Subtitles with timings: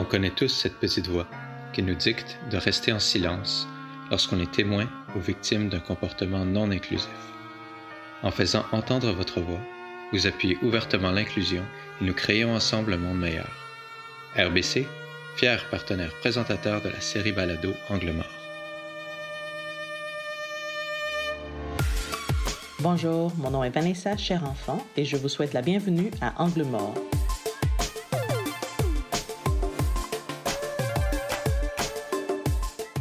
[0.00, 1.26] On connaît tous cette petite voix
[1.74, 3.68] qui nous dicte de rester en silence
[4.10, 7.10] lorsqu'on est témoin ou victime d'un comportement non inclusif.
[8.22, 9.60] En faisant entendre votre voix,
[10.14, 11.62] vous appuyez ouvertement l'inclusion
[12.00, 13.50] et nous créons ensemble un monde meilleur.
[14.38, 14.86] RBC,
[15.36, 18.26] fier partenaire présentateur de la série Balado Angle Mort.
[22.78, 26.62] Bonjour, mon nom est Vanessa, cher enfant, et je vous souhaite la bienvenue à Angle
[26.62, 26.94] Mort.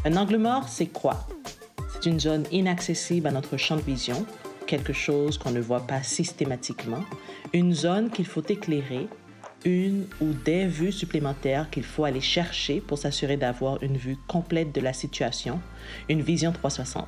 [0.10, 1.28] Un angle mort, c'est quoi?
[1.94, 4.26] C'est une zone inaccessible à notre champ de vision,
[4.66, 7.04] quelque chose qu'on ne voit pas systématiquement,
[7.54, 9.08] une zone qu'il faut éclairer,
[9.66, 14.74] une ou des vues supplémentaires qu'il faut aller chercher pour s'assurer d'avoir une vue complète
[14.74, 15.60] de la situation,
[16.10, 17.06] une vision 360.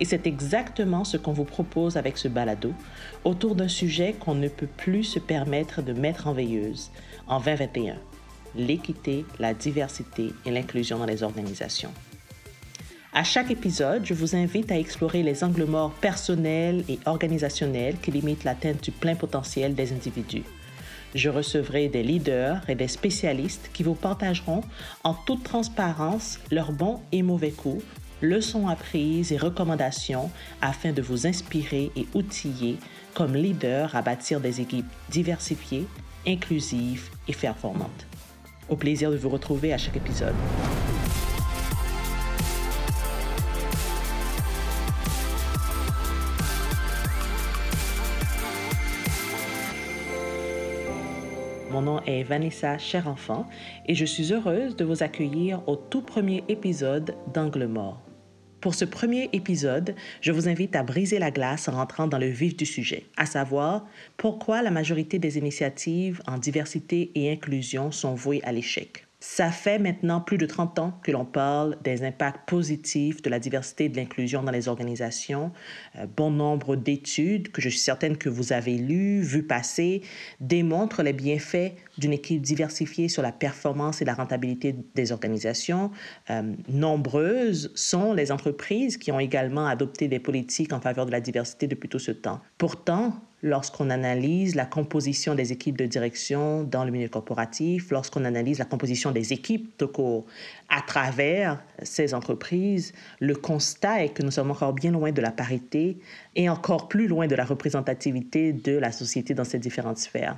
[0.00, 2.72] Et c'est exactement ce qu'on vous propose avec ce balado,
[3.22, 6.90] autour d'un sujet qu'on ne peut plus se permettre de mettre en veilleuse
[7.28, 7.98] en 2021
[8.54, 11.92] l'équité, la diversité et l'inclusion dans les organisations.
[13.12, 18.12] À chaque épisode, je vous invite à explorer les angles morts personnels et organisationnels qui
[18.12, 20.44] limitent l'atteinte du plein potentiel des individus.
[21.16, 24.60] Je recevrai des leaders et des spécialistes qui vous partageront
[25.02, 27.82] en toute transparence leurs bons et mauvais coups,
[28.22, 30.30] leçons apprises et recommandations
[30.62, 32.76] afin de vous inspirer et outiller
[33.14, 35.88] comme leader à bâtir des équipes diversifiées,
[36.28, 38.06] inclusives et performantes.
[38.68, 40.36] Au plaisir de vous retrouver à chaque épisode.
[51.70, 53.48] Mon nom est Vanessa Cher Enfant
[53.86, 58.02] et je suis heureuse de vous accueillir au tout premier épisode d'Angle Mort.
[58.60, 62.26] Pour ce premier épisode, je vous invite à briser la glace en rentrant dans le
[62.26, 68.14] vif du sujet, à savoir pourquoi la majorité des initiatives en diversité et inclusion sont
[68.14, 69.06] vouées à l'échec.
[69.22, 73.38] Ça fait maintenant plus de 30 ans que l'on parle des impacts positifs de la
[73.38, 75.52] diversité et de l'inclusion dans les organisations.
[75.98, 80.00] Euh, bon nombre d'études que je suis certaine que vous avez lues, vues passer,
[80.40, 85.90] démontrent les bienfaits d'une équipe diversifiée sur la performance et la rentabilité des organisations.
[86.30, 91.20] Euh, nombreuses sont les entreprises qui ont également adopté des politiques en faveur de la
[91.20, 92.40] diversité depuis tout ce temps.
[92.56, 98.58] Pourtant, lorsqu'on analyse la composition des équipes de direction dans le milieu corporatif, lorsqu'on analyse
[98.58, 99.90] la composition des équipes de
[100.68, 105.30] à travers ces entreprises, le constat est que nous sommes encore bien loin de la
[105.30, 105.98] parité
[106.36, 110.36] et encore plus loin de la représentativité de la société dans ces différentes sphères.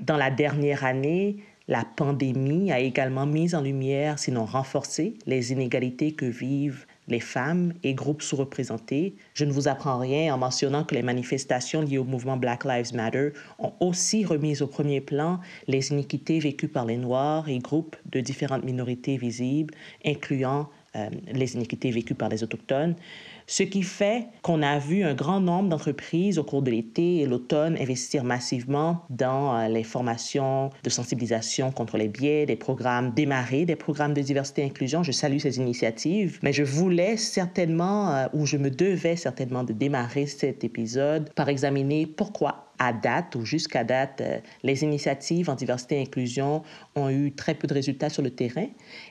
[0.00, 6.12] Dans la dernière année, la pandémie a également mis en lumière, sinon renforcé, les inégalités
[6.12, 9.14] que vivent les femmes et groupes sous-représentés.
[9.34, 12.94] Je ne vous apprends rien en mentionnant que les manifestations liées au mouvement Black Lives
[12.94, 13.28] Matter
[13.58, 18.20] ont aussi remis au premier plan les iniquités vécues par les Noirs et groupes de
[18.20, 19.74] différentes minorités visibles,
[20.04, 22.96] incluant euh, les iniquités vécues par les Autochtones.
[23.46, 27.26] Ce qui fait qu'on a vu un grand nombre d'entreprises au cours de l'été et
[27.26, 33.64] l'automne investir massivement dans euh, les formations de sensibilisation contre les biais, des programmes démarrer,
[33.64, 35.02] des programmes de diversité et inclusion.
[35.02, 39.72] Je salue ces initiatives, mais je voulais certainement, euh, ou je me devais certainement de
[39.72, 45.54] démarrer cet épisode par examiner pourquoi à date ou jusqu'à date, euh, les initiatives en
[45.54, 46.62] diversité et inclusion
[46.94, 48.66] ont eu très peu de résultats sur le terrain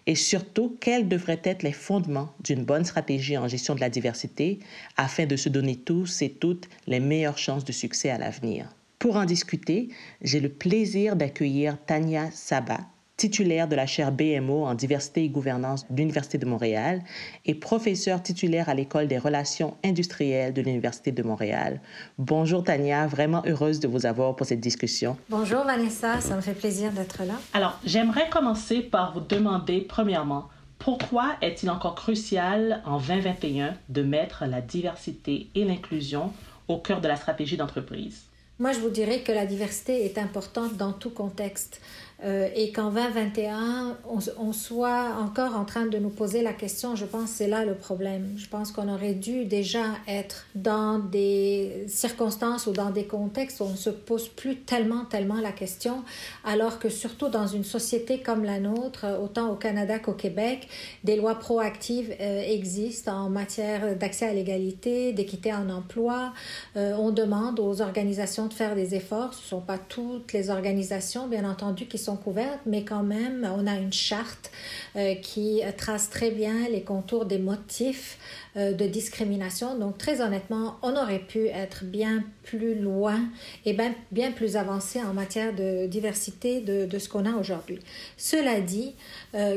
[0.08, 4.60] et surtout quels devraient être les fondements d'une bonne stratégie en gestion de la diversité
[4.98, 8.68] afin de se donner tous et toutes les meilleures chances de succès à l'avenir?
[9.00, 9.90] Pour en discuter,
[10.22, 12.82] j'ai le plaisir d'accueillir Tania Sabat,
[13.22, 17.04] titulaire de la chaire BMO en diversité et gouvernance de l'Université de Montréal
[17.46, 21.82] et professeur titulaire à l'École des relations industrielles de l'Université de Montréal.
[22.18, 25.18] Bonjour Tania, vraiment heureuse de vous avoir pour cette discussion.
[25.30, 27.36] Bonjour Vanessa, ça me fait plaisir d'être là.
[27.54, 30.50] Alors, j'aimerais commencer par vous demander premièrement,
[30.80, 36.34] pourquoi est-il encore crucial en 2021 de mettre la diversité et l'inclusion
[36.68, 38.24] au cœur de la stratégie d'entreprise?
[38.62, 41.82] Moi, je vous dirais que la diversité est importante dans tout contexte.
[42.24, 43.98] Euh, et qu'en 2021,
[44.38, 47.66] on, soit encore en train de nous poser la question, je pense que c'est là
[47.66, 48.34] le problème.
[48.38, 53.64] Je pense qu'on aurait dû déjà être dans des circonstances ou dans des contextes où
[53.64, 56.04] on ne se pose plus tellement, tellement la question,
[56.44, 60.68] alors que surtout dans une société comme la nôtre, autant au Canada qu'au Québec,
[61.04, 66.34] des lois proactives euh, existent en matière d'accès à l'égalité, d'équité en emploi.
[66.78, 69.34] Euh, on demande aux organisations de faire des efforts.
[69.34, 73.50] Ce ne sont pas toutes les organisations, bien entendu, qui sont couvertes, mais quand même,
[73.58, 74.52] on a une charte
[74.96, 78.18] euh, qui trace très bien les contours des motifs
[78.56, 79.78] de discrimination.
[79.78, 83.22] Donc très honnêtement, on aurait pu être bien plus loin
[83.66, 87.80] et bien, bien plus avancé en matière de diversité de, de ce qu'on a aujourd'hui.
[88.18, 88.96] Cela dit,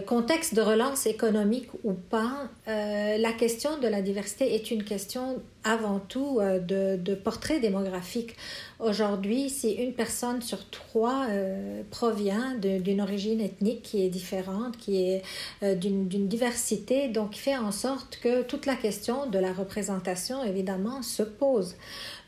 [0.07, 5.99] contexte de relance économique ou pas, la question de la diversité est une question avant
[5.99, 8.37] tout de, de portrait démographique.
[8.81, 15.09] Aujourd'hui, si une personne sur trois euh, provient d'une origine ethnique qui est différente, qui
[15.09, 15.23] est
[15.63, 21.03] euh, d'une diversité, donc fait en sorte que toute la question de la représentation, évidemment,
[21.03, 21.75] se pose.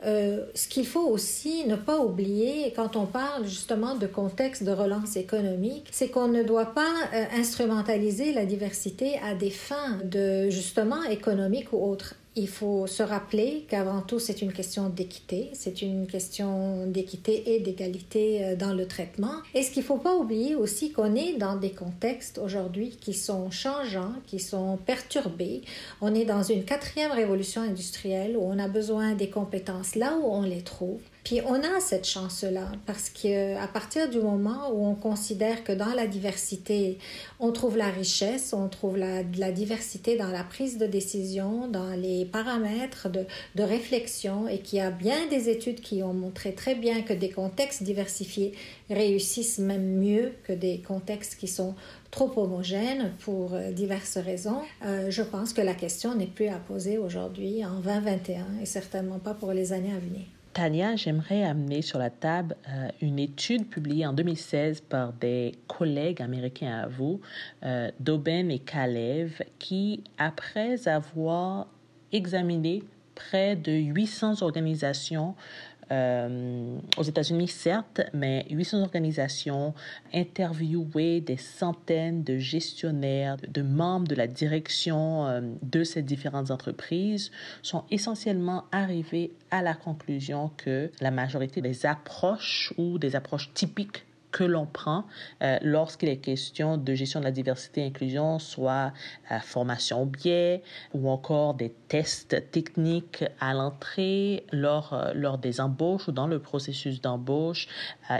[0.05, 4.73] Euh, ce qu'il faut aussi ne pas oublier quand on parle justement de contexte de
[4.73, 6.95] relance économique, c'est qu'on ne doit pas
[7.37, 13.65] instrumentaliser la diversité à des fins de justement économiques ou autres il faut se rappeler
[13.69, 18.87] qu'avant tout, c'est une question d'équité, c'est une question d'équité et d'égalité euh, dans le
[18.87, 19.37] traitement.
[19.55, 23.15] Et ce qu'il ne faut pas oublier aussi qu'on est dans des contextes aujourd'hui qui
[23.15, 25.63] sont changeants, qui sont perturbés.
[26.03, 30.27] On est dans une quatrième révolution industrielle où on a besoin des compétences là où
[30.27, 31.01] on les trouve.
[31.27, 35.93] Puis on a cette chance-là parce qu'à partir du moment où on considère que dans
[35.93, 36.99] la diversité,
[37.41, 42.27] on trouve la richesse, on trouve la, diversité dans la prise de décision, dans les
[42.27, 43.25] paramètres de,
[43.57, 47.13] de réflexion et qu'il y a bien des études qui ont montré très bien que
[47.13, 48.53] des contextes diversifiés
[48.89, 51.75] réussissent même mieux que des contextes qui sont
[52.13, 54.63] trop homogènes pour euh, diverses raisons.
[54.85, 59.19] Euh, je pense que la question n'est plus à poser aujourd'hui en 2021 et certainement
[59.19, 60.23] pas pour les années à venir.
[60.57, 66.23] Tania, j'aimerais amener sur la table euh, une étude publiée en 2016 par des collègues
[66.23, 67.21] américains à vous,
[67.63, 71.67] euh, Doben et Kalev, qui, après avoir
[72.11, 72.83] examiné
[73.15, 75.35] près de 800 organisations
[75.93, 79.75] euh, aux États-Unis, certes, mais 800 organisations
[80.13, 87.31] interviewé des centaines de gestionnaires, de membres de la direction euh, de ces différentes entreprises,
[87.63, 94.05] sont essentiellement arrivés à la conclusion que la majorité des approches ou des approches typiques
[94.31, 95.05] que l'on prend
[95.43, 98.93] euh, lorsqu'il est question de gestion de la diversité et inclusion, soit
[99.31, 100.63] euh, formation biais
[100.95, 106.39] ou encore des tests techniques à l'entrée, lors, euh, lors des embauches ou dans le
[106.39, 107.69] processus d'embauche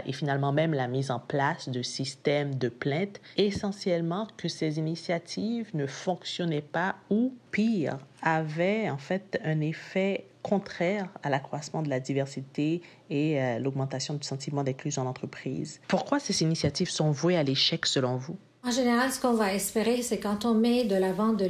[0.05, 5.69] et finalement même la mise en place de systèmes de plainte, essentiellement que ces initiatives
[5.73, 11.99] ne fonctionnaient pas ou pire, avaient en fait un effet contraire à l'accroissement de la
[11.99, 15.79] diversité et euh, l'augmentation du sentiment d'inclusion en entreprise.
[15.87, 18.37] Pourquoi ces initiatives sont vouées à l'échec selon vous?
[18.63, 21.47] En général, ce qu'on va espérer, c'est quand on met de l'avant de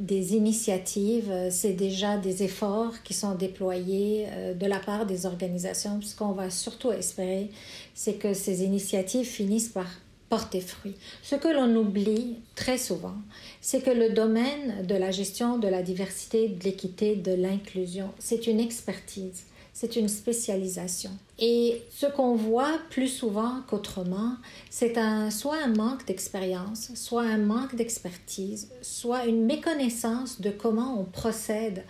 [0.00, 5.26] des initiatives, euh, c'est déjà des efforts qui sont déployés euh, de la part des
[5.26, 6.00] organisations.
[6.00, 7.50] Ce qu'on va surtout espérer,
[7.94, 9.88] c'est que ces initiatives finissent par
[10.28, 10.94] porter fruit.
[11.22, 13.16] Ce que l'on oublie très souvent,
[13.60, 18.46] c'est que le domaine de la gestion de la diversité, de l'équité, de l'inclusion, c'est
[18.46, 21.10] une expertise, c'est une spécialisation.
[21.38, 24.32] Et ce qu'on voit plus souvent qu'autrement,
[24.70, 31.00] c'est un, soit un manque d'expérience, soit un manque d'expertise, soit une méconnaissance de comment
[31.00, 31.84] on procède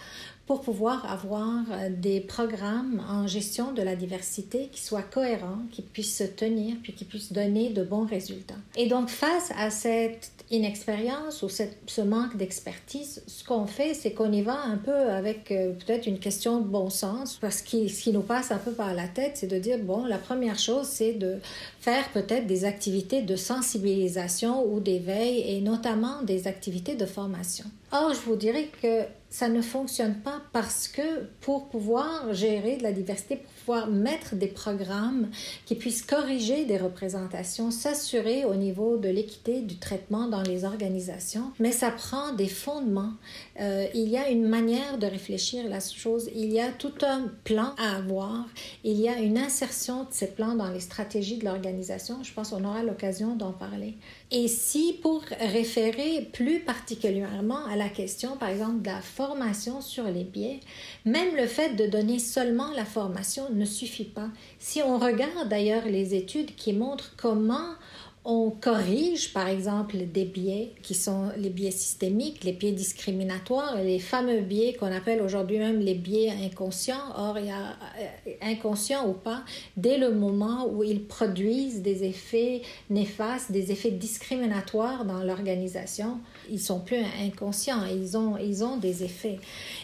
[0.48, 5.82] pour pouvoir avoir euh, des programmes en gestion de la diversité qui soient cohérents, qui
[5.82, 8.56] puissent se tenir, puis qui puissent donner de bons résultats.
[8.74, 14.32] Et donc, face à cette inexpérience ou ce manque d'expertise, ce qu'on fait, c'est qu'on
[14.32, 18.02] y va un peu avec euh, peut-être une question de bon sens, parce que ce
[18.02, 20.86] qui nous passe un peu par la tête, c'est de dire, bon, la première chose,
[20.86, 21.36] c'est de
[21.78, 27.66] faire peut-être des activités de sensibilisation ou d'éveil, et notamment des activités de formation.
[27.90, 32.82] Or, je vous dirais que ça ne fonctionne pas parce que pour pouvoir gérer de
[32.82, 35.28] la diversité, pour pouvoir mettre des programmes
[35.66, 41.52] qui puissent corriger des représentations, s'assurer au niveau de l'équité du traitement dans les organisations,
[41.58, 43.12] mais ça prend des fondements.
[43.60, 47.30] Euh, il y a une manière de réfléchir la chose, il y a tout un
[47.44, 48.46] plan à avoir,
[48.84, 52.22] il y a une insertion de ces plans dans les stratégies de l'organisation.
[52.22, 53.96] Je pense qu'on aura l'occasion d'en parler.
[54.30, 60.04] Et si pour référer plus particulièrement à la question, par exemple, de la formation sur
[60.04, 60.60] les biais,
[61.06, 64.28] même le fait de donner seulement la formation ne suffit pas.
[64.58, 67.70] Si on regarde d'ailleurs les études qui montrent comment
[68.24, 73.98] on corrige, par exemple, des biais qui sont les biais systémiques, les biais discriminatoires, les
[73.98, 77.14] fameux biais qu'on appelle aujourd'hui même les biais inconscients.
[77.16, 79.44] Or, il y a euh, inconscient ou pas,
[79.76, 86.18] dès le moment où ils produisent des effets néfastes, des effets discriminatoires dans l'organisation,
[86.50, 89.38] ils sont plus inconscients, ils ont, ils ont des effets.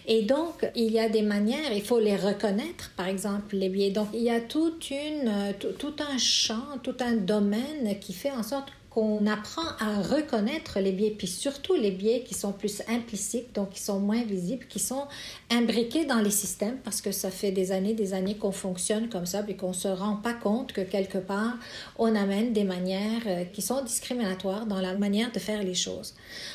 [0.06, 3.90] Et donc, il y a des manières, il faut les reconnaître, par exemple, les biais.
[3.90, 8.23] Donc, il y a toute une, tout, tout un champ, tout un domaine qui fait
[8.30, 12.80] en sorte qu'on apprend à reconnaître les biais, puis surtout les biais qui sont plus
[12.86, 15.08] implicites, donc qui sont moins visibles, qui sont
[15.50, 19.26] imbriqués dans les systèmes, parce que ça fait des années, des années qu'on fonctionne comme
[19.26, 21.54] ça, puis qu'on se rend pas compte que quelque part,
[21.98, 26.14] on amène des manières euh, qui sont discriminatoires dans la manière de faire les choses.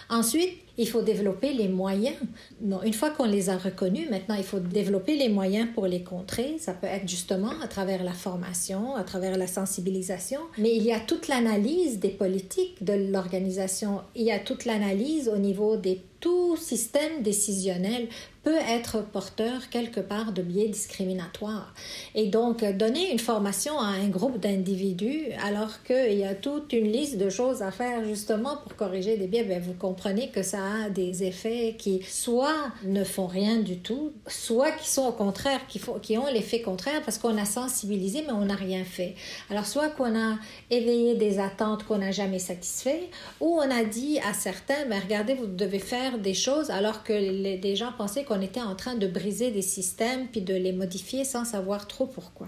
[0.10, 2.16] Ensuite, il faut développer les moyens.
[2.62, 6.04] Non, une fois qu'on les a reconnus, maintenant, il faut développer les moyens pour les
[6.04, 6.56] contrer.
[6.58, 10.94] Ça peut être justement à travers la formation, à travers la sensibilisation, mais il y
[10.94, 14.00] a toute l'analyse des politiques de l'organisation.
[14.16, 18.08] Il y a toute l'analyse au niveau des tout système décisionnel
[18.44, 21.74] peut être porteur quelque part de biais discriminatoires.
[22.16, 26.92] Et donc, donner une formation à un groupe d'individus alors qu'il y a toute une
[26.92, 30.60] liste de choses à faire justement pour corriger des biais, bien, vous comprenez que ça
[30.86, 35.68] a des effets qui soit ne font rien du tout, soit qui sont au contraire,
[35.68, 39.16] qui, font, qui ont l'effet contraire parce qu'on a sensibilisé mais on n'a rien fait.
[39.50, 40.38] Alors, soit qu'on a
[40.72, 43.10] éveillé des attentes qu'on n'a jamais satisfait,
[43.42, 47.14] ou on a dit à certains, ben, regardez, vous devez faire des choses alors que
[47.14, 51.24] les, gens pensaient qu'on était en train de briser des systèmes puis de les modifier
[51.24, 52.48] sans savoir trop pourquoi.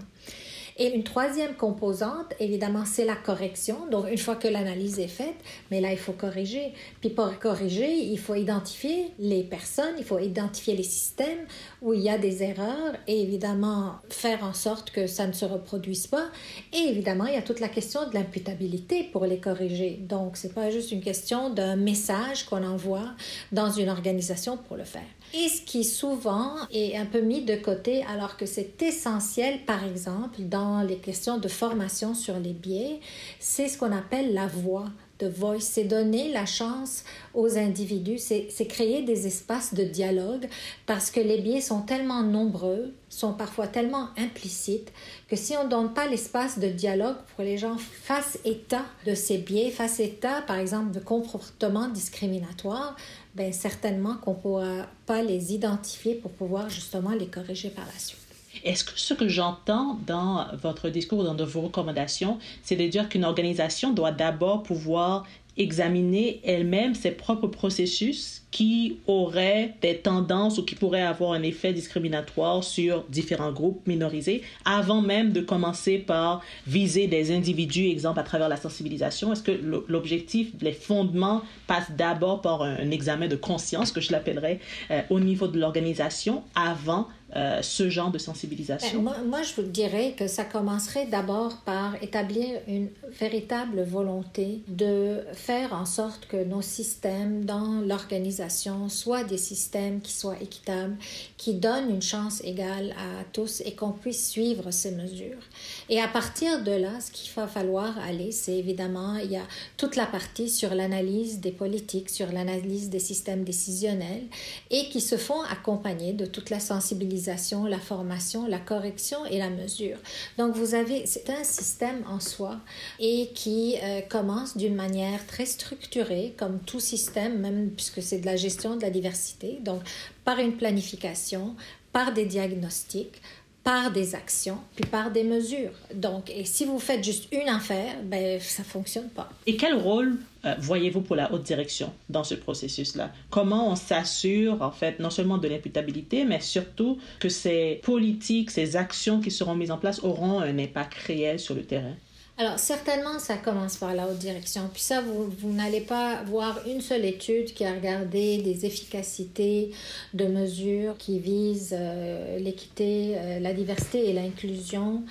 [0.78, 3.86] Et une troisième composante, évidemment, c'est la correction.
[3.90, 5.34] Donc, une fois que l'analyse est faite,
[5.70, 6.72] mais là, il faut corriger.
[7.00, 11.46] Puis pour corriger, il faut identifier les personnes, il faut identifier les systèmes
[11.80, 15.44] où il y a des erreurs et évidemment faire en sorte que ça ne se
[15.44, 16.26] reproduise pas.
[16.72, 19.98] Et évidemment, il y a toute la question de l'imputabilité pour les corriger.
[20.00, 23.12] Donc, c'est pas juste une question d'un message qu'on envoie
[23.52, 25.02] dans une organisation pour le faire
[25.34, 29.84] et ce qui souvent est un peu mis de côté alors que c'est essentiel, par
[29.84, 33.00] exemple, dans les questions de formation sur les biais,
[33.38, 34.86] c'est ce qu'on appelle la voix
[35.22, 40.48] de voice, c'est donner la chance aux individus, c'est créer des espaces de dialogue
[40.84, 44.92] parce que les biais sont tellement nombreux, sont parfois tellement implicites
[45.28, 48.84] que si on ne donne pas l'espace de dialogue pour que les gens fassent état
[49.06, 52.96] de ces biais, fassent état par exemple de comportements discriminatoires,
[53.34, 57.98] ben certainement qu'on ne pourra pas les identifier pour pouvoir justement les corriger par la
[57.98, 58.18] suite.
[58.64, 63.24] Est-ce que ce que j'entends dans votre discours, dans vos recommandations, c'est de dire qu'une
[63.24, 65.24] organisation doit d'abord pouvoir
[65.56, 71.72] examiner elle-même ses propres processus qui auraient des tendances ou qui pourraient avoir un effet
[71.72, 78.22] discriminatoire sur différents groupes minorisés avant même de commencer par viser des individus, exemple à
[78.22, 79.32] travers la sensibilisation?
[79.32, 84.60] Est-ce que l'objectif, les fondements passent d'abord par un, examen de conscience, que je l'appellerais,
[84.90, 88.98] euh, au niveau de l'organisation avant euh, ce genre de sensibilisation?
[88.98, 94.60] Ben, moi, moi, je vous dirais que ça commencerait d'abord par établir une véritable volonté
[94.68, 100.96] de faire en sorte que nos systèmes dans l'organisation soient des systèmes qui soient équitables,
[101.38, 105.40] qui donnent une chance égale à tous et qu'on puisse suivre ces mesures.
[105.88, 109.46] Et à partir de là, ce qu'il va falloir aller, c'est évidemment, il y a
[109.78, 114.24] toute la partie sur l'analyse des politiques, sur l'analyse des systèmes décisionnels
[114.70, 117.21] et qui se font accompagner de toute la sensibilisation
[117.68, 119.98] la formation, la correction et la mesure.
[120.38, 122.60] Donc vous avez, c'est un système en soi
[122.98, 128.26] et qui euh, commence d'une manière très structurée, comme tout système, même puisque c'est de
[128.26, 129.82] la gestion de la diversité, donc
[130.24, 131.54] par une planification,
[131.92, 133.20] par des diagnostics,
[133.64, 135.72] par des actions, puis par des mesures.
[135.94, 139.30] Donc, et si vous faites juste une affaire, ben, ça fonctionne pas.
[139.46, 143.12] Et quel rôle euh, voyez-vous pour la haute direction dans ce processus-là?
[143.30, 148.74] Comment on s'assure, en fait, non seulement de l'imputabilité, mais surtout que ces politiques, ces
[148.74, 151.94] actions qui seront mises en place auront un impact réel sur le terrain?
[152.38, 154.68] Alors, certainement, ça commence par la haute direction.
[154.72, 159.70] Puis ça, vous, vous n'allez pas voir une seule étude qui a regardé des efficacités
[160.14, 165.04] de mesures qui visent euh, l'équité, euh, la diversité et l'inclusion,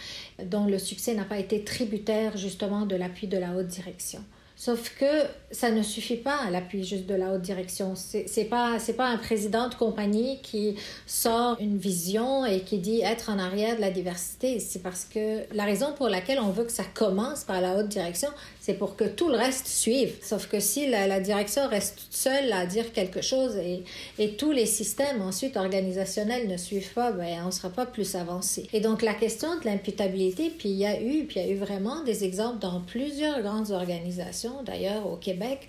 [0.44, 4.24] dont le succès n'a pas été tributaire justement de l'appui de la haute direction.
[4.64, 7.96] Sauf que ça ne suffit pas à l'appui juste de la haute direction.
[7.96, 10.76] C'est pas pas un président de compagnie qui
[11.08, 14.60] sort une vision et qui dit être en arrière de la diversité.
[14.60, 17.88] C'est parce que la raison pour laquelle on veut que ça commence par la haute
[17.88, 18.30] direction,
[18.62, 20.14] c'est pour que tout le reste suive.
[20.22, 23.84] Sauf que si la, direction reste toute seule à dire quelque chose et,
[24.20, 28.14] et, tous les systèmes ensuite organisationnels ne suivent pas, ben, on ne sera pas plus
[28.14, 28.68] avancé.
[28.72, 31.52] Et donc la question de l'imputabilité, puis il y a eu, puis il y a
[31.52, 35.68] eu vraiment des exemples dans plusieurs grandes organisations, d'ailleurs au Québec,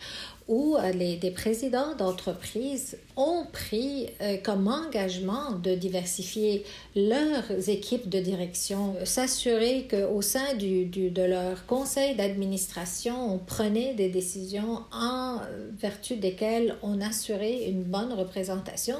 [0.48, 6.64] où euh, les, des présidents d'entreprises ont pris euh, comme engagement de diversifier
[6.96, 13.94] leurs équipes de direction, s'assurer qu'au sein du, du, de leur conseil d'administration, on prenait
[13.94, 15.38] des décisions en
[15.78, 18.96] vertu desquelles on assurait une bonne représentation.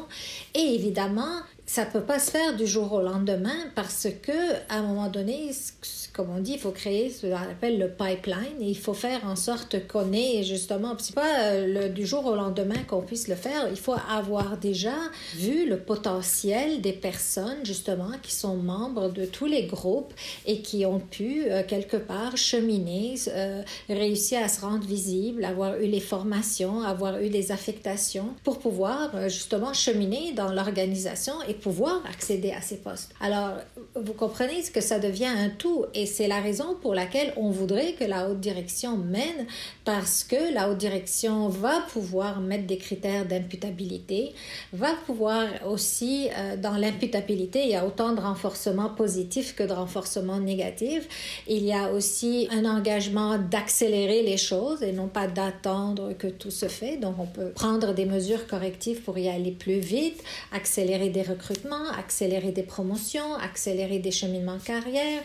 [0.55, 1.41] Et évidemment,
[1.73, 5.53] ça peut pas se faire du jour au lendemain parce que à un moment donné,
[6.13, 9.25] comme on dit, il faut créer ce qu'on appelle le pipeline et il faut faire
[9.25, 13.37] en sorte qu'on ait justement, c'est pas euh, du jour au lendemain qu'on puisse le
[13.37, 14.93] faire, il faut avoir déjà
[15.35, 20.13] vu le potentiel des personnes justement qui sont membres de tous les groupes
[20.45, 25.81] et qui ont pu euh, quelque part cheminer, euh, réussir à se rendre visibles, avoir
[25.81, 32.03] eu les formations, avoir eu des affectations pour pouvoir justement cheminer dans l'organisation et pouvoir
[32.07, 33.15] accéder à ces postes.
[33.21, 33.53] Alors,
[33.95, 37.93] vous comprenez que ça devient un tout et c'est la raison pour laquelle on voudrait
[37.93, 39.47] que la haute direction mène
[39.85, 44.33] parce que la haute direction va pouvoir mettre des critères d'imputabilité,
[44.73, 49.73] va pouvoir aussi, euh, dans l'imputabilité, il y a autant de renforcement positif que de
[49.73, 51.09] renforcement négatif.
[51.49, 56.51] Il y a aussi un engagement d'accélérer les choses et non pas d'attendre que tout
[56.51, 56.97] se fait.
[56.97, 61.42] Donc, on peut prendre des mesures correctives pour y aller plus vite, accélérer des recrutements,
[61.97, 65.23] accélérer des promotions, accélérer des cheminements de carrière,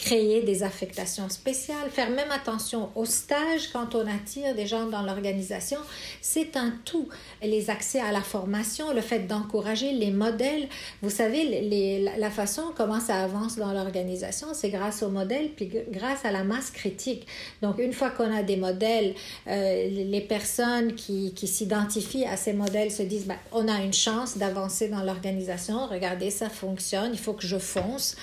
[0.00, 5.02] créer des affectations spéciales, faire même attention au stage quand on attire des gens dans
[5.02, 5.78] l'organisation.
[6.22, 7.08] C'est un tout.
[7.42, 10.68] Les accès à la formation, le fait d'encourager les modèles.
[11.02, 16.24] Vous savez, la façon comment ça avance dans l'organisation, c'est grâce aux modèles, puis grâce
[16.24, 17.26] à la masse critique.
[17.60, 19.14] Donc, une fois qu'on a des modèles,
[19.48, 23.92] euh, les personnes qui, qui s'identifient à ces modèles se disent, ben, on a une
[23.92, 28.16] chance d'avancer dans l'organisation, regardez, ça fonctionne, il faut que je fonce.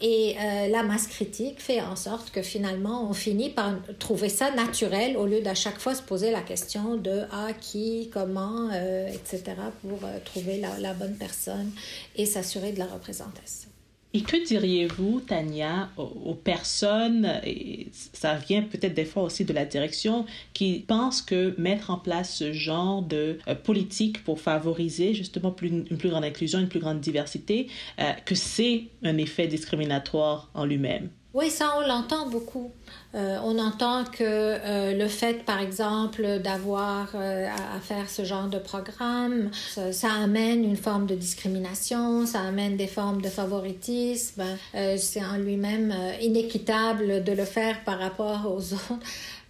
[0.00, 4.50] Et euh, la masse critique fait en sorte que finalement, on finit par trouver ça
[4.50, 9.08] naturel au lieu d'à chaque fois se poser la question de ah, qui, comment, euh,
[9.08, 11.70] etc., pour euh, trouver la bonne personne
[12.14, 13.70] et s'assurer de la représentation.
[14.16, 19.66] Et que diriez-vous, Tania, aux, personnes, et ça vient peut-être des fois aussi de la
[19.66, 25.54] direction, qui pensent que mettre en place ce genre de euh, politique pour favoriser justement
[25.60, 27.66] une plus grande inclusion, une plus grande diversité,
[28.00, 31.10] euh, que c'est un effet discriminatoire en lui-même?
[31.34, 32.72] Oui, ça, on l'entend beaucoup.
[33.14, 38.48] Euh, on entend que euh, le fait, par exemple, d'avoir euh, à, faire ce genre
[38.48, 44.42] de programme, ça, amène une forme de discrimination, ça amène des formes de favoritisme.
[44.98, 49.00] c'est en lui-même inéquitable de le faire par rapport aux autres.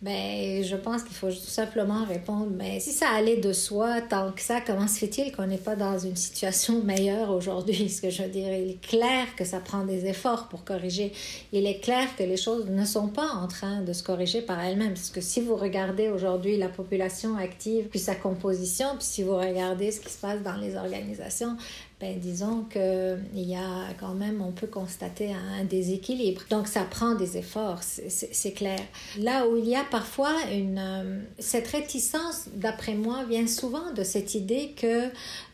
[0.02, 4.42] Ben, je pense qu'il faut simplement répondre, mais si ça allait de soi, tant que
[4.42, 7.88] ça, comment se fait-il qu'on n'est pas dans une situation meilleure aujourd'hui?
[7.88, 11.12] Ce que je veux dire, il est clair que ça prend des efforts pour corriger.
[11.52, 14.60] Il est clair que les choses ne sont pas en train de se corriger par
[14.60, 14.94] elles-mêmes.
[14.94, 19.36] Parce que si vous regardez aujourd'hui la population active, puis sa composition, puis si vous
[19.36, 21.56] regardez ce qui se passe dans les organisations,
[21.98, 26.42] ben, disons qu'il y a quand même, on peut constater un déséquilibre.
[26.50, 28.80] Donc ça prend des efforts, c'est clair.
[29.18, 30.78] Là où il y a parfois une...
[30.78, 35.04] Euh, cette réticence, d'après moi, vient souvent de cette idée que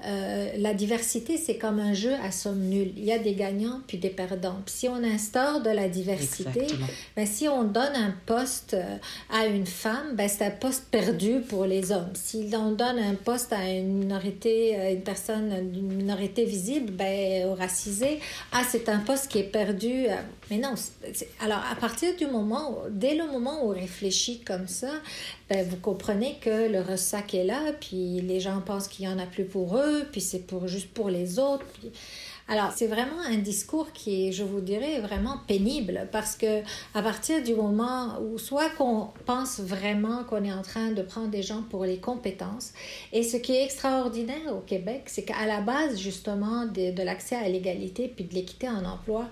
[0.05, 2.93] euh, la diversité, c'est comme un jeu à somme nulle.
[2.97, 4.59] Il y a des gagnants puis des perdants.
[4.67, 6.67] Puis si on instaure de la diversité,
[7.15, 8.97] ben, si on donne un poste euh,
[9.31, 12.11] à une femme, ben, c'est un poste perdu pour les hommes.
[12.15, 17.55] Si on donne un poste à une minorité, une personne d'une minorité visible, ben, au
[17.55, 18.21] racisé,
[18.53, 20.07] ah, c'est un poste qui est perdu.
[20.51, 20.75] Mais non,
[21.41, 24.91] alors à partir du moment, dès le moment où on réfléchit comme ça,
[25.49, 29.19] ben, vous comprenez que le ressac est là, puis les gens pensent qu'il y en
[29.19, 31.67] a plus pour eux, puis c'est pour, juste pour les autres.
[32.53, 36.61] Alors, c'est vraiment un discours qui est, je vous dirais, vraiment pénible parce que
[36.93, 41.29] à partir du moment où soit qu'on pense vraiment qu'on est en train de prendre
[41.29, 42.75] des gens pour les compétences,
[43.11, 47.49] et ce qui est extraordinaire au Québec, c'est qu'à la base, justement, de, l'accès à
[47.49, 49.31] l'égalité puis de l'équité en emploi,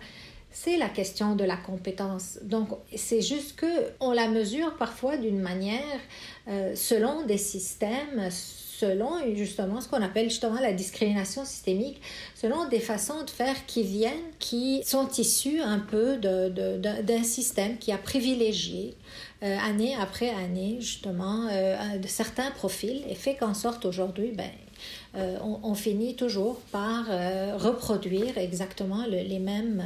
[0.50, 2.38] c'est la question de la compétence.
[2.40, 6.00] Donc, c'est juste que on la mesure parfois d'une manière
[6.48, 8.30] euh, selon des systèmes
[8.80, 12.00] selon justement ce qu'on appelle justement la discrimination systémique,
[12.34, 17.92] selon des façons de faire qui viennent, qui sont issues un peu d'un système qui
[17.92, 18.94] a privilégié
[19.42, 24.50] euh, année après année justement euh, certains profils et fait qu'en sorte aujourd'hui, ben,
[25.42, 27.04] on, finit toujours par
[27.58, 29.82] reproduire exactement les, mêmes,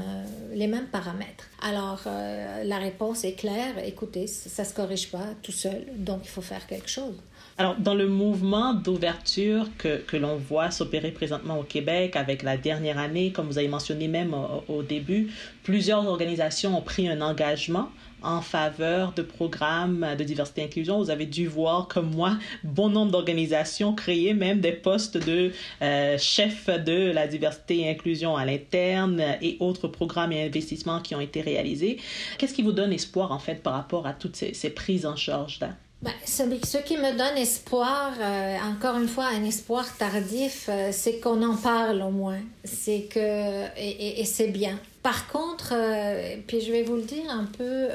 [0.52, 1.48] les mêmes paramètres.
[1.62, 6.28] Alors, la réponse est claire, écoutez, ça ne se corrige pas tout seul, donc il
[6.28, 7.16] faut faire quelque chose.
[7.56, 12.56] Alors, dans le mouvement d'ouverture que, que l'on voit s'opérer présentement au Québec avec la
[12.56, 14.34] dernière année, comme vous avez mentionné même
[14.66, 15.30] au, début,
[15.62, 17.90] plusieurs organisations ont pris un engagement
[18.22, 20.98] en faveur de programmes de diversité et inclusion.
[20.98, 26.18] Vous avez dû voir, comme moi, bon nombre d'organisations créer même des postes de euh,
[26.18, 31.20] chef de la diversité et inclusion à l'interne et autres programmes et investissements qui ont
[31.20, 31.98] été réalisés.
[32.36, 35.14] Qu'est-ce qui vous donne espoir, en fait, par rapport à toutes ces, ces prises en
[35.14, 35.68] charge-là?
[36.04, 41.18] Ben, ce, qui me donne espoir, euh, encore une fois, un espoir tardif, euh, c'est
[41.18, 42.40] qu'on en parle au moins.
[42.62, 44.78] C'est que, et, c'est bien.
[45.02, 47.88] Par contre, euh, puis je vais vous le dire un peu,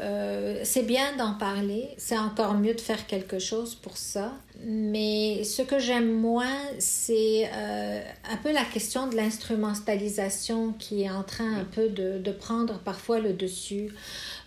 [0.63, 4.33] c'est bien d'en parler, c'est encore mieux de faire quelque chose pour ça.
[4.65, 11.23] Mais ce que j'aime moins, c'est un peu la question de l'instrumentalisation qui est en
[11.23, 13.91] train un peu de, de prendre parfois le dessus.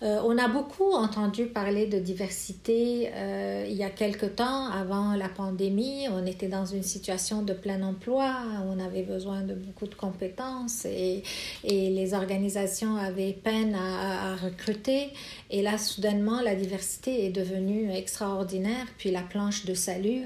[0.03, 5.15] Euh, on a beaucoup entendu parler de diversité euh, il y a quelque temps, avant
[5.15, 6.09] la pandémie.
[6.11, 8.35] On était dans une situation de plein emploi,
[8.67, 11.23] on avait besoin de beaucoup de compétences et,
[11.65, 15.11] les organisations avaient peine à, recruter.
[15.53, 20.23] Et là, soudainement, la diversité est devenue extraordinaire, puis la planche de salut.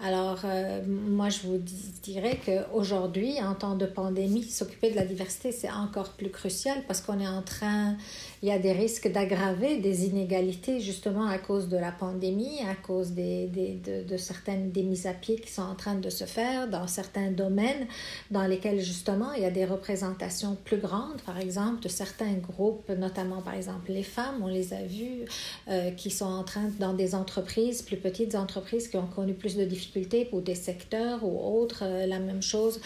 [0.00, 1.58] Alors, euh, moi, je vous
[2.02, 7.00] dirais qu'aujourd'hui, en temps de pandémie, s'occuper de la diversité, c'est encore plus crucial parce
[7.00, 7.96] qu'on est en train
[8.42, 12.74] il y a des risques d'aggraver des inégalités justement à cause de la pandémie, à
[12.74, 16.24] cause des, des, de, certaines des mises à pied qui sont en train de se
[16.24, 17.86] faire dans certains domaines
[18.30, 22.88] dans lesquels justement il y a des représentations plus grandes, par exemple de certains groupes,
[22.90, 25.24] notamment par exemple les femmes, on les a vues,
[25.68, 29.56] euh, qui sont en train dans des entreprises, plus petites entreprises qui ont connu plus
[29.56, 32.80] de difficultés pour des secteurs ou autres, euh, la même chose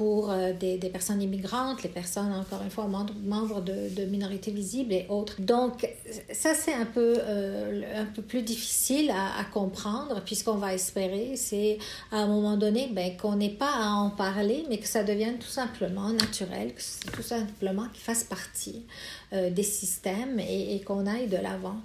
[0.00, 5.04] pour euh, des, personnes immigrantes, les personnes, encore une fois, membres, de, minorités visibles et
[5.10, 5.42] autres.
[5.42, 5.86] Donc,
[6.32, 11.76] ça, c'est un, peu euh, un peu plus difficile à, comprendre, puisqu'on va espérer, c'est
[12.12, 15.36] à un moment donné ben, qu'on n'ait pas à en parler, mais que ça devienne
[15.36, 18.86] tout simplement naturel, que tout simplement qu'il fasse partie
[19.32, 21.76] euh, des systèmes et, qu'on aille de l'avant.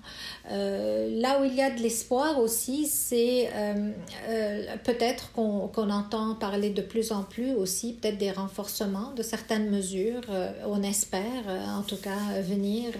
[0.51, 3.91] Euh, là où il y a de l'espoir aussi, c'est euh,
[4.83, 10.23] peut-être qu'on entend parler de plus en plus aussi, peut-être des renforcements de certaines mesures.
[10.65, 11.45] on espère
[11.77, 12.93] en tout cas venir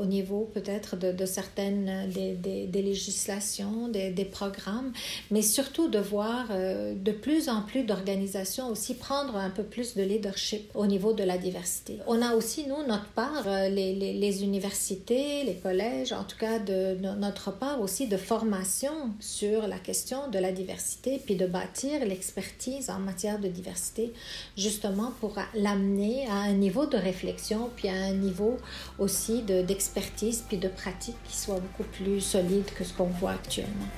[0.00, 4.92] au niveau peut-être de, de, certaines des, des, des législations, des, des, programmes,
[5.30, 10.02] mais surtout de voir de plus en plus d'organisations aussi prendre un peu plus de
[10.02, 11.98] leadership au niveau de la diversité.
[12.08, 16.96] On a aussi, nous, notre part, les, les, universités, les collèges, en tout cas de,
[17.16, 22.90] notre part aussi de formation sur la question de la diversité, puis de bâtir l'expertise
[22.90, 24.12] en matière de diversité,
[24.56, 28.58] justement pour l'amener à un niveau de réflexion, puis à un niveau
[28.98, 33.88] aussi d'expertise, puis de pratique qui soit beaucoup plus solide que ce qu'on voit actuellement.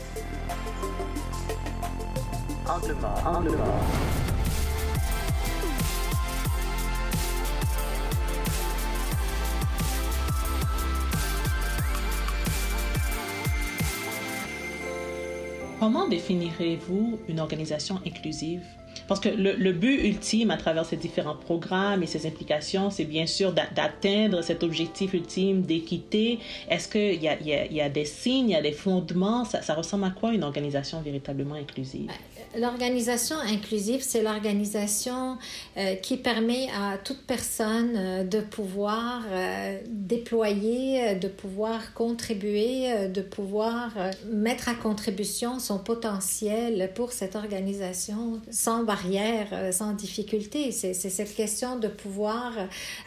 [15.81, 18.63] Comment définirez-vous une organisation inclusive?
[19.09, 23.27] Parce que le, but ultime à travers ces différents programmes et ces implications, c'est bien
[23.27, 26.39] sûr d'atteindre cet objectif ultime d'équité.
[26.71, 29.45] Est-ce qu'il y y, a, des signes, il y a des fondements?
[29.45, 32.11] Ça, ça ressemble à quoi une organisation véritablement inclusive?
[32.57, 35.39] L'organisation inclusive, c'est l'organisation
[35.77, 43.23] euh, qui permet à toute personne euh, de pouvoir euh, déployer, de pouvoir contribuer, de
[43.23, 43.93] pouvoir
[44.31, 50.71] mettre à contribution son potentiel pour cette organisation sans barrière, sans difficulté.
[50.71, 52.53] C'est cette question de pouvoir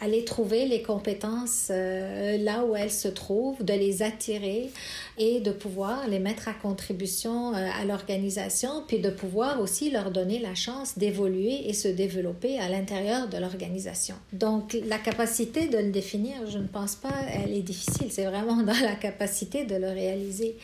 [0.00, 4.70] aller trouver les compétences là où elles se trouvent, de les attirer
[5.16, 9.27] et de pouvoir les mettre à contribution à l'organisation, puis de pouvoir
[9.60, 14.14] aussi leur donner la chance d'évoluer et se développer à l'intérieur de l'organisation.
[14.32, 18.08] Donc la capacité de le définir, je ne pense pas, elle est difficile.
[18.10, 20.56] C'est vraiment dans la capacité de le réaliser.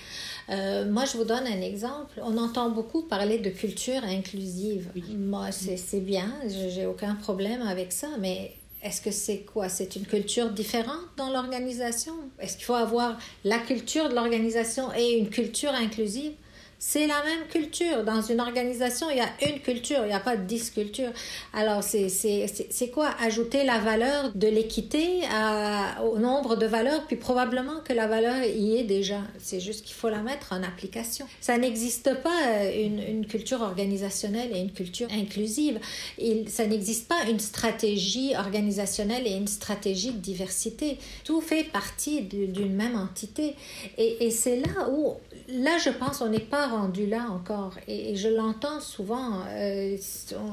[0.48, 2.20] moi, je vous donne un exemple.
[2.22, 4.90] On entend beaucoup parler de culture inclusive.
[5.16, 6.32] Moi, c'est bien,
[6.68, 8.52] j'ai aucun problème avec ça, mais
[8.84, 9.70] est-ce que c'est quoi?
[9.70, 12.12] C'est une culture différente dans l'organisation?
[12.38, 16.32] Est-ce qu'il faut avoir la culture de l'organisation et une culture inclusive?
[16.86, 18.04] C'est la même culture.
[18.04, 21.12] Dans une organisation, il y a une culture, il n'y a pas dix cultures.
[21.54, 23.08] Alors, c'est quoi?
[23.22, 25.22] Ajouter la valeur de l'équité
[26.04, 29.20] au nombre de valeurs, puis probablement que la valeur y est déjà.
[29.38, 31.26] C'est juste qu'il faut la mettre en application.
[31.40, 35.80] Ça n'existe pas euh, une, une, culture organisationnelle et une culture inclusive.
[36.18, 40.98] Il, ça n'existe pas une stratégie organisationnelle et une stratégie de diversité.
[41.24, 43.56] Tout fait partie d'une même entité.
[43.96, 45.14] Et, et c'est là où
[45.48, 47.74] là, je pense, on n'est pas rendu là encore.
[47.88, 49.42] Et, je l'entends souvent.
[49.48, 49.96] Euh,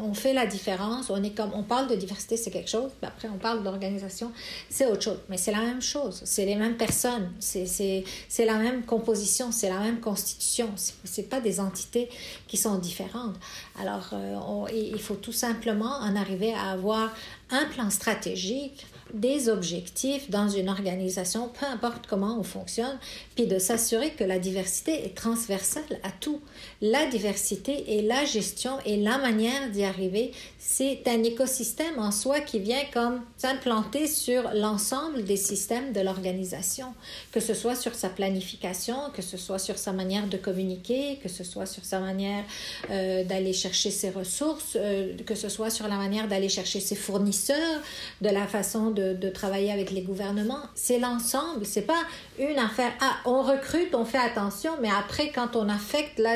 [0.03, 1.09] on fait la différence.
[1.09, 2.91] On est comme, on parle de diversité, c'est quelque chose.
[2.99, 4.31] Puis après, on parle d'organisation,
[4.69, 5.19] c'est autre chose.
[5.29, 6.21] Mais c'est la même chose.
[6.25, 7.31] C'est les mêmes personnes.
[7.39, 8.03] C'est
[8.39, 9.51] la même composition.
[9.51, 10.69] C'est la même constitution.
[10.75, 12.09] C'est pas des entités
[12.47, 13.35] qui sont différentes.
[13.79, 17.13] Alors, euh, il faut tout simplement en arriver à avoir
[17.49, 22.97] un plan stratégique des objectifs dans une organisation, peu importe comment on fonctionne,
[23.35, 26.41] puis de s'assurer que la diversité est transversale à tout.
[26.81, 30.31] La diversité et la gestion et la manière d'y arriver,
[30.63, 36.93] c'est un écosystème en soi qui vient comme s'implanter sur l'ensemble des systèmes de l'organisation,
[37.31, 41.29] que ce soit sur sa planification, que ce soit sur sa manière de communiquer, que
[41.29, 42.43] ce soit sur sa manière
[42.89, 46.95] euh, d'aller chercher ses ressources, euh, que ce soit sur la manière d'aller chercher ses
[46.95, 47.81] fournisseurs,
[48.21, 50.61] de la façon de de, travailler avec les gouvernements.
[50.75, 52.03] C'est l'ensemble, c'est pas
[52.39, 52.91] une affaire.
[52.99, 56.35] Ah, on recrute, on fait attention, mais après, quand on affecte, là,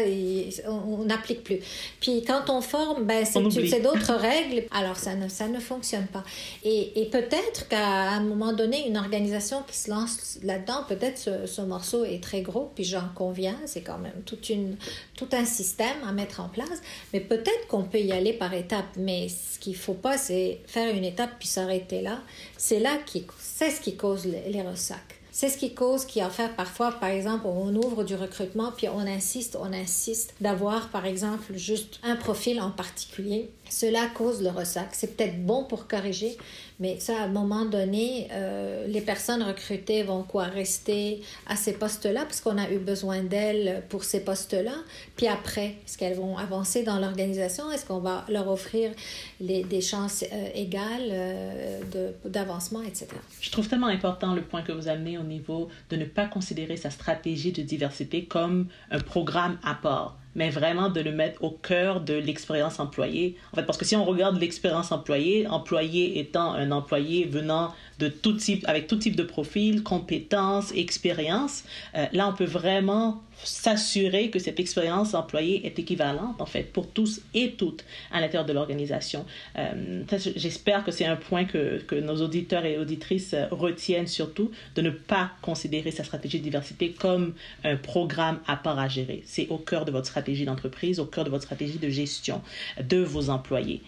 [0.68, 1.60] on n'applique plus.
[2.00, 4.63] Puis quand on forme, ben, c'est d'autres règles.
[4.71, 6.23] Alors, ça ne, ça ne fonctionne pas.
[6.63, 11.62] Et, peut-être qu'à un moment donné, une organisation qui se lance là-dedans, peut-être ce, ce,
[11.62, 14.78] morceau est très gros, puis j'en conviens, c'est quand même toute une,
[15.15, 16.82] tout un système à mettre en place.
[17.13, 18.86] Mais peut-être qu'on peut y aller par étapes.
[18.97, 22.19] Mais ce qu'il faut pas, c'est faire une étape puis s'arrêter là.
[22.58, 25.15] C'est là qui, c'est ce qui cause les, les ressacs.
[25.38, 28.88] C'est ce qui cause, qui en fait parfois, par exemple, on ouvre du recrutement, puis
[28.88, 33.49] on insiste, on insiste d'avoir, par exemple, juste un profil en particulier.
[33.69, 34.89] Cela cause le ressac.
[34.93, 36.38] C'est peut-être bon pour corriger,
[36.80, 40.45] mais ça, à un moment donné, euh, les personnes recrutées vont quoi?
[40.45, 44.73] Rester à ces postes-là parce qu'on a eu besoin d'elles pour ces postes-là.
[45.15, 47.71] Puis après, est-ce qu'elles vont avancer dans l'organisation?
[47.71, 48.91] Est-ce qu'on va leur offrir
[49.39, 53.08] les, des chances euh, égales euh, d'avancement, etc.
[53.41, 56.78] Je trouve tellement important le point que vous amenez au niveau de ne pas considérer
[56.78, 61.50] sa stratégie de diversité comme un programme à part mais vraiment de le mettre au
[61.50, 63.38] cœur de l'expérience employée.
[63.54, 68.08] En fait, parce que si on regarde l'expérience employée, employé étant un employé venant de
[68.08, 71.64] tout type, avec tout type de profil, compétences, expérience,
[71.96, 76.90] euh, là, on peut vraiment s'assurer que cette expérience employée est équivalente, en fait, pour
[76.90, 79.26] tous et toutes à l'intérieur de l'organisation.
[79.58, 80.04] Euh,
[80.36, 84.82] J'espère que c'est un point que, que, nos auditeurs et auditrices euh, retiennent surtout, de
[84.82, 89.22] ne pas considérer sa stratégie de diversité comme un programme à part à gérer.
[89.26, 92.42] C'est au cœur de votre stratégie d'entreprise, au cœur de votre stratégie de gestion
[92.82, 93.82] de vos employés.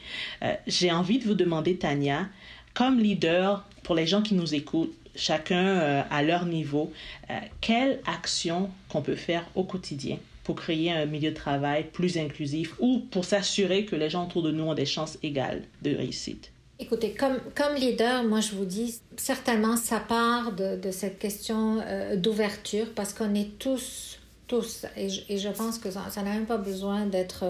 [0.44, 2.28] Euh, J'ai envie de vous demander, Tania,
[2.74, 6.92] comme leader, pour les gens qui nous écoutent, chacun euh, à leur niveau,
[7.30, 12.18] euh, quelle action qu'on peut faire au quotidien pour créer un milieu de travail plus
[12.18, 15.96] inclusif ou pour s'assurer que les gens autour de nous ont des chances égales de
[15.96, 16.52] réussite?
[16.80, 22.88] Écoutez, comme, leader, moi je vous dis, certainement ça part de, cette question euh, d'ouverture
[22.94, 27.46] parce qu'on est tous, tous, et je, pense que ça n'a même pas besoin d'être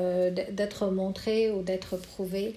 [0.51, 2.55] d'être montré ou d'être prouvé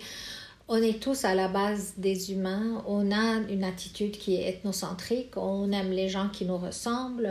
[0.73, 2.85] on est tous à la base des humains.
[2.87, 5.37] On a une attitude qui est ethnocentrique.
[5.37, 7.29] On aime les gens qui nous ressemblent.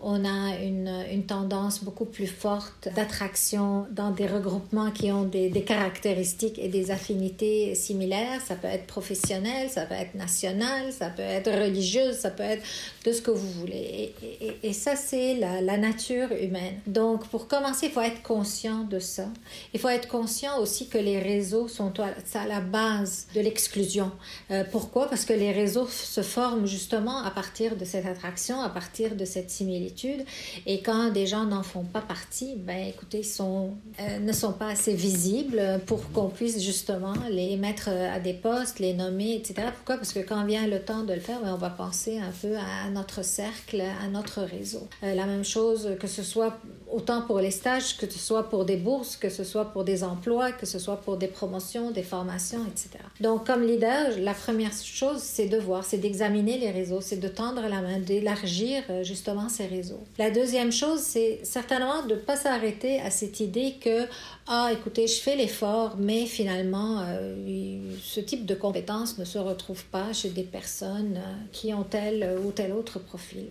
[0.00, 5.48] On a une, une tendance beaucoup plus forte d'attraction dans des regroupements qui ont des,
[5.48, 8.42] des, caractéristiques et des affinités similaires.
[8.46, 12.62] Ça peut être professionnel, ça peut être national, ça peut être religieux, ça peut être
[13.06, 14.14] de ce que vous voulez.
[14.62, 16.80] Et ça, c'est la, la nature humaine.
[16.86, 19.24] Donc, pour commencer, il faut être conscient de ça.
[19.72, 24.10] Il faut être conscient aussi que les réseaux sont à la base de l'exclusion.
[24.50, 25.08] Euh, pourquoi?
[25.08, 29.24] Parce que les réseaux se forment justement à partir de cette attraction, à partir de
[29.24, 30.24] cette similitude.
[30.66, 34.68] Et quand des gens n'en font pas partie, ben écoutez, sont, euh, ne sont pas
[34.68, 39.68] assez visibles pour qu'on puisse justement les mettre à des postes, les nommer, etc.
[39.74, 39.96] Pourquoi?
[39.96, 42.56] Parce que quand vient le temps de le faire, ben, on va penser un peu
[42.56, 44.88] à notre cercle, à notre réseau.
[45.02, 46.58] Euh, la même chose que ce soit
[46.92, 50.04] autant pour les stages, que ce soit pour des bourses, que ce soit pour des
[50.04, 53.02] emplois, que ce soit pour des promotions, des formations, etc.
[53.20, 57.28] Donc, comme leader, la première chose, c'est de voir, c'est d'examiner les réseaux, c'est de
[57.28, 60.02] tendre la main, d'élargir euh, justement ces réseaux.
[60.18, 64.06] La deuxième chose, c'est certainement de ne pas s'arrêter à cette idée que,
[64.46, 69.84] ah, écoutez, je fais l'effort, mais finalement, euh, ce type de compétences ne se retrouve
[69.86, 73.46] pas chez des personnes euh, qui ont tel ou tel autre profil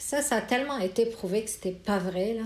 [0.00, 2.34] Ça, ça a tellement été prouvé que c'était pas vrai.
[2.34, 2.44] Là.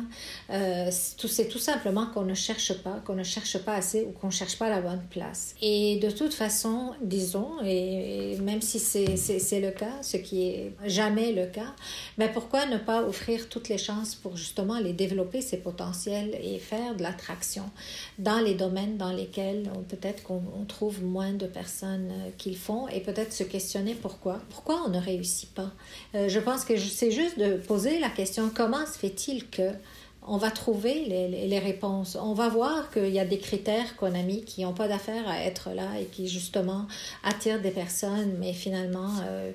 [0.51, 4.31] Euh, c'est tout simplement qu'on ne cherche pas, qu'on ne cherche pas assez ou qu'on
[4.31, 5.55] cherche pas la bonne place.
[5.61, 11.33] Et de toute façon, disons, et, même si c'est le cas, ce qui est jamais
[11.33, 11.75] le cas,
[12.17, 16.59] mais pourquoi ne pas offrir toutes les chances pour justement les développer, ces potentiels, et
[16.59, 17.69] faire de l'attraction
[18.19, 22.89] dans les domaines dans lesquels peut-être qu'on trouve moins de personnes euh, qui le font
[22.89, 24.41] et peut-être se questionner pourquoi.
[24.49, 25.71] Pourquoi on ne réussit pas?
[26.15, 29.71] Euh, je pense que c'est juste poser la question comment se fait-il que
[30.27, 32.17] on va trouver les, les, réponses?
[32.21, 35.29] On va voir qu'il y a des critères qu'on a mis qui n'ont pas d'affaire
[35.29, 36.87] à être là et qui justement
[37.25, 39.51] attirent des personnes, mais finalement euh,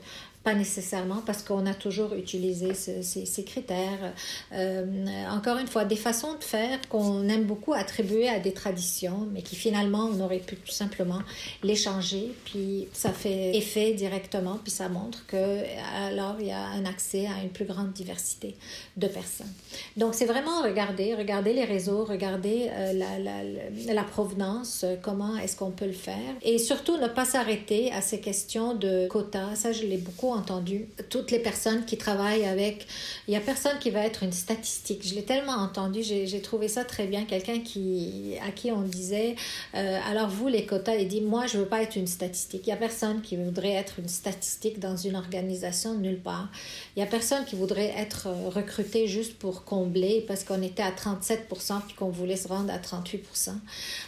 [0.48, 4.14] pas nécessairement parce qu'on a toujours utilisé ces, critères.
[4.54, 4.86] Euh,
[5.30, 9.42] encore une fois, des façons de faire qu'on aime beaucoup attribuer à des traditions, mais
[9.42, 11.20] qui finalement, on aurait pu tout simplement
[11.64, 15.64] les changer, puis ça fait effet directement, puis ça montre que
[16.08, 18.56] alors il y a un accès à une plus grande diversité
[18.96, 19.52] de personnes.
[19.98, 25.58] Donc c'est vraiment regarder, regarder les réseaux, regarder euh, la, la, provenance, euh, comment est-ce
[25.58, 29.56] qu'on peut le faire, et surtout ne pas s'arrêter à ces questions de quotas.
[29.56, 30.88] Ça, je l'ai beaucoup entendu.
[31.10, 32.88] Toutes les personnes qui travaillent avec,
[33.28, 35.06] il y a personne qui va être une statistique.
[35.06, 37.26] Je l'ai tellement entendu, j'ai trouvé ça très bien.
[37.26, 39.36] Quelqu'un qui, à qui on disait,
[39.76, 42.62] euh, alors vous les quotas, il dit, moi je veux pas être une statistique.
[42.66, 46.50] Il y a personne qui voudrait être une statistique dans une organisation nulle part.
[46.96, 50.84] Il y a personne qui voudrait être euh, recruté juste pour combler parce qu'on était
[50.84, 53.52] à 37% puis qu'on voulait se rendre à 38%.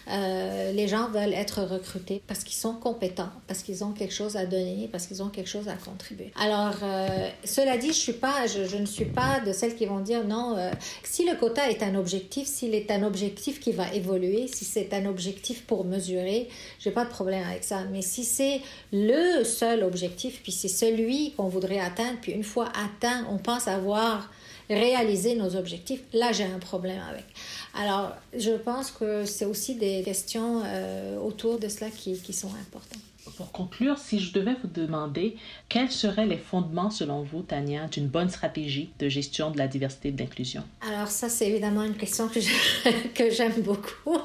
[0.08, 4.36] Euh, les gens veulent être recrutés parce qu'ils sont compétents, parce qu'ils ont quelque chose
[4.36, 6.09] à donner, parce qu'ils ont quelque chose à contribuer.
[6.36, 10.58] Alors, euh, cela dit, je, je, ne suis pas de celles qui vont dire non,
[10.58, 10.72] euh,
[11.04, 14.94] si le quota est un objectif, s'il est un objectif qui va évoluer, si c'est
[14.94, 17.84] un objectif pour mesurer, j'ai pas de problème avec ça.
[17.92, 22.70] Mais si c'est le seul objectif, puis c'est celui qu'on voudrait atteindre, puis une fois
[22.70, 24.32] atteint, on pense avoir
[24.70, 27.26] réalisé nos objectifs, là j'ai un problème avec.
[27.74, 33.09] Alors, je pense que c'est aussi des questions euh, autour de cela qui sont importantes.
[33.38, 35.36] Pour conclure, si je devais vous demander
[35.68, 40.10] quels seraient les fondements, selon vous, Tania, d'une bonne stratégie de gestion de la diversité
[40.10, 40.64] et de l'inclusion?
[40.82, 42.40] Alors ça, c'est évidemment une question que
[43.32, 44.18] j'aime beaucoup.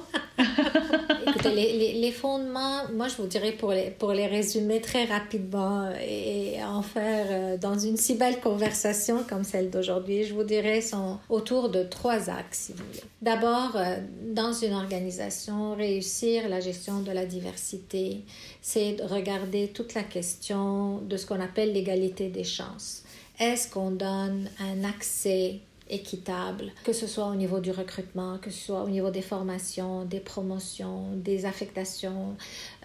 [1.26, 5.90] Écoutez, les, les, fondements, moi je vous dirais pour les, pour les résumer très rapidement
[6.00, 10.80] et en faire euh, dans une si belle conversation comme celle d'aujourd'hui, je vous dirais
[10.80, 13.02] sont autour de trois axes, si vous voulez.
[13.22, 13.96] D'abord, euh,
[14.32, 18.22] dans une organisation, réussir la gestion de la diversité,
[18.60, 23.04] c'est de regarder toute la question de ce qu'on appelle l'égalité des chances.
[23.38, 28.66] Est-ce qu'on donne un accès équitable, que ce soit au niveau du recrutement, que ce
[28.66, 32.36] soit au niveau des formations, des promotions, des affectations,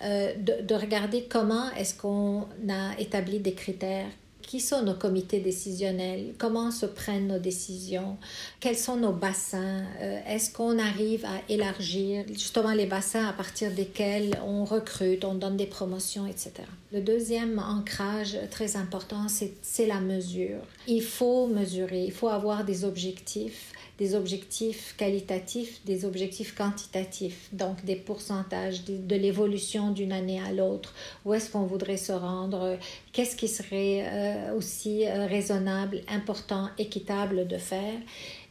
[0.03, 4.09] euh, de, de, regarder comment est-ce qu'on a établi des critères
[4.49, 8.17] qui sont nos comités décisionnels, comment se prennent nos décisions,
[8.59, 13.69] quels sont nos bassins, euh, est-ce qu'on arrive à élargir justement les bassins à partir
[13.71, 16.51] desquels on recrute, on donne des promotions, etc.
[16.91, 20.61] Le deuxième ancrage très important, c'est la mesure.
[20.87, 27.83] Il faut mesurer, il faut avoir des objectifs des objectifs qualitatifs, des objectifs quantitatifs, donc
[27.83, 32.77] des pourcentages de, l'évolution d'une année à l'autre, où est-ce qu'on voudrait se rendre,
[33.11, 37.99] qu'est-ce qui serait euh, aussi euh, raisonnable, important, équitable de faire?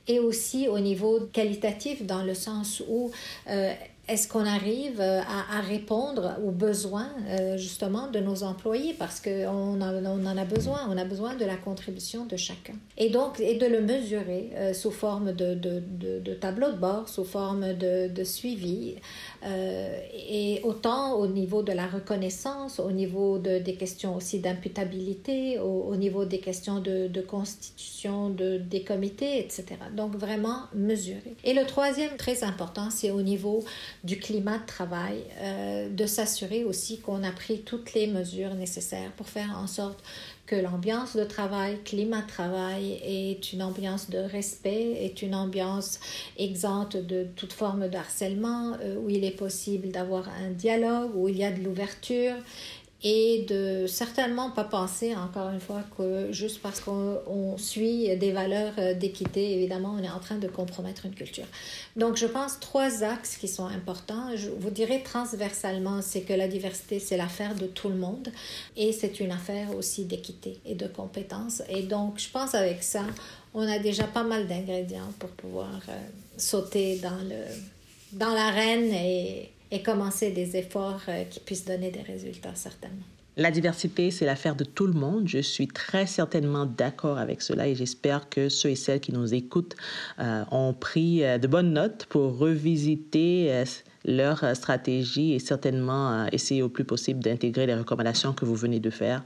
[0.06, 3.10] Et aussi au niveau qualitatif dans le sens où
[3.48, 3.72] euh,
[4.08, 8.94] est-ce qu'on arrive euh, à, répondre aux besoins euh, justement de nos employés?
[8.98, 9.80] Parce qu'on on
[10.26, 12.72] en a besoin, on a besoin de la contribution de chacun.
[12.96, 15.82] Et donc, et de le mesurer euh, sous forme de, de,
[16.20, 18.94] de, tableau de bord, sous forme de, suivi,
[19.44, 25.84] et autant au niveau de la reconnaissance, au niveau de, des questions aussi d'imputabilité, au,
[25.88, 29.66] au, niveau des questions de, constitution de, des comités, etc.
[29.96, 31.36] Donc, vraiment mesurer.
[31.44, 33.64] Et le troisième, très important, c'est au niveau
[34.04, 39.12] du climat de travail, euh, de s'assurer aussi qu'on a pris toutes les mesures nécessaires
[39.12, 40.02] pour faire en sorte
[40.46, 46.00] que l'ambiance de travail, climat de travail est une ambiance de respect, est une ambiance
[46.38, 51.28] exempte de toute forme de harcèlement, euh, où il est possible d'avoir un dialogue, où
[51.28, 52.34] il y a de l'ouverture
[53.04, 58.74] et de certainement pas penser, encore une fois, que juste parce qu'on suit des valeurs
[58.96, 61.46] d'équité, évidemment, on est en train de compromettre une culture.
[61.96, 64.34] Donc, je pense trois axes qui sont importants.
[64.34, 68.28] Je vous dirais transversalement, c'est que la diversité, c'est l'affaire de tout le monde
[68.76, 71.62] et c'est une affaire aussi d'équité et de compétences.
[71.68, 73.04] Et donc, je pense avec ça,
[73.54, 75.92] on a déjà pas mal d'ingrédients pour pouvoir euh,
[76.36, 77.44] sauter dans, le,
[78.12, 83.04] dans l'arène et et commencer des efforts euh, qui puissent donner des résultats certainement.
[83.36, 85.28] La diversité, c'est l'affaire de tout le monde.
[85.28, 89.32] Je suis très certainement d'accord avec cela et j'espère que ceux et celles qui nous
[89.32, 89.76] écoutent
[90.18, 93.64] euh, ont pris euh, de bonnes notes pour revisiter
[94.04, 98.90] leur stratégie et certainement essayer au plus possible d'intégrer les recommandations que vous venez de
[98.90, 99.22] faire.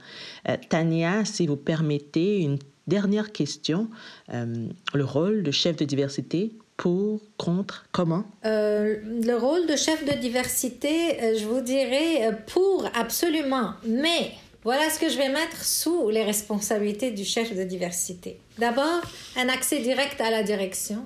[0.68, 3.88] Tania, si vous permettez, une dernière question.
[4.28, 6.52] le rôle de chef de diversité
[6.83, 8.25] pour, contre, comment?
[8.45, 14.33] Euh, Le rôle de chef de diversité, euh, je vous dirais euh, pour absolument, mais
[14.64, 18.40] voilà ce que je vais mettre sous les responsabilités du chef de diversité.
[18.59, 19.01] D'abord,
[19.37, 21.05] un accès direct à la direction.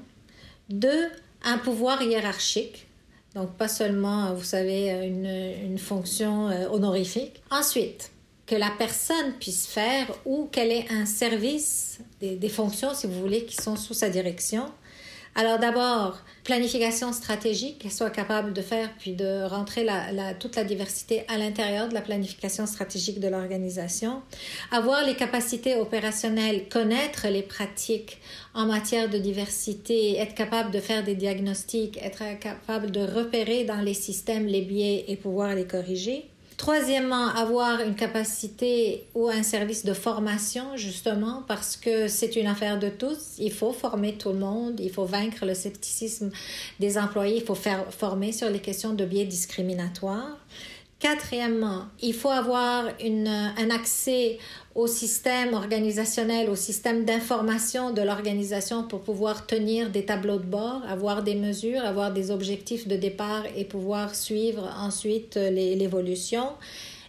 [0.70, 1.10] Deux,
[1.44, 2.86] un pouvoir hiérarchique.
[3.34, 5.26] Donc pas seulement, vous savez, une,
[5.72, 7.42] une fonction honorifique.
[7.50, 8.12] Ensuite,
[8.46, 13.20] que la personne puisse faire ou qu'elle ait un service, des, des, fonctions, si vous
[13.20, 14.72] voulez, qui sont sous sa direction,
[15.38, 19.86] alors d'abord, planification stratégique, qu'elle soit capable de faire, puis de rentrer
[20.40, 24.22] toute la diversité à l'intérieur de la planification stratégique de l'organisation.
[24.70, 28.18] Avoir les capacités opérationnelles, connaître les pratiques
[28.54, 33.82] en matière de diversité, être capable de faire des diagnostics, être capable de repérer dans
[33.82, 36.30] les systèmes les biais et pouvoir les corriger.
[36.56, 42.78] Troisièmement, avoir une capacité ou un service de formation, justement, parce que c'est une affaire
[42.78, 43.34] de tous.
[43.38, 46.30] Il faut former tout le monde, il faut vaincre le scepticisme
[46.80, 50.38] des employés, il faut faire former sur les questions de biais discriminatoires.
[50.98, 54.38] Quatrièmement, il faut avoir un accès
[54.74, 60.82] au système organisationnel, au système d'information de l'organisation pour pouvoir tenir des tableaux de bord,
[60.88, 66.48] avoir des mesures, avoir des objectifs de départ et pouvoir suivre ensuite l'évolution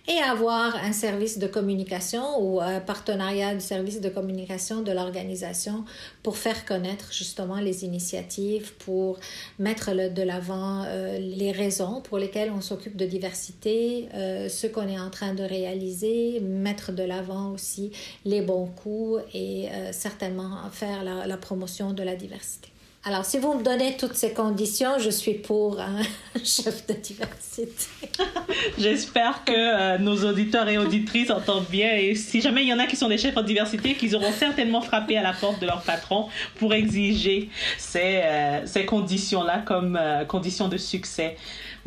[0.08, 5.84] et avoir un service de communication ou un partenariat du service de communication de l'organisation
[6.24, 9.20] pour faire connaître justement les initiatives, pour
[9.60, 14.88] mettre de l'avant euh, les raisons pour lesquelles on s'occupe de diversité, euh, ce qu'on
[14.88, 17.92] est en train de réaliser, mettre de l'avant aussi
[18.24, 22.70] les bons coups et euh, certainement faire la promotion de la diversité.
[23.08, 26.02] Alors, si vous me donnez toutes ces conditions, je suis pour un
[26.44, 28.10] chef de diversité.
[28.78, 31.96] J'espère que euh, nos auditeurs et auditrices entendent bien.
[31.96, 34.34] Et si jamais il y en a qui sont des chefs de diversité, qu'ils auront
[34.34, 36.28] certainement frappé à la porte de leur patron
[36.58, 37.48] pour exiger
[37.78, 41.38] ces, euh, ces conditions-là comme euh, conditions de succès.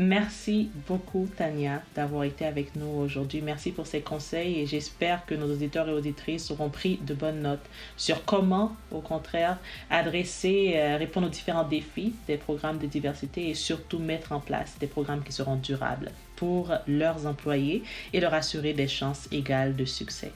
[0.02, 3.42] Merci beaucoup, Tania, d'avoir été avec nous aujourd'hui.
[3.42, 7.42] Merci pour ces conseils et j'espère que nos auditeurs et auditrices auront pris de bonnes
[7.42, 7.66] notes
[7.98, 9.58] sur comment, au contraire,
[9.90, 14.76] adresser, euh, répondre aux différents défis des programmes de diversité et surtout mettre en place
[14.80, 17.82] des programmes qui seront durables pour leurs employés
[18.14, 20.32] et leur assurer des chances égales de succès.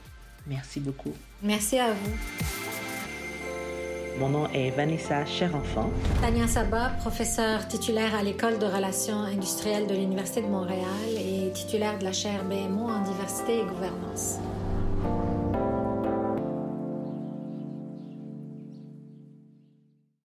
[0.47, 1.15] Merci beaucoup.
[1.43, 2.84] Merci à vous.
[4.19, 5.91] Mon nom est Vanessa Cher-Enfant.
[6.21, 10.85] Tania Saba, professeure titulaire à l'École de relations industrielles de l'Université de Montréal
[11.19, 14.39] et titulaire de la chaire BMO en diversité et gouvernance.